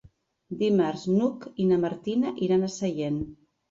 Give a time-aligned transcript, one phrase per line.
[0.61, 3.27] Dimarts n'Hug i na Martina iran a Sellent.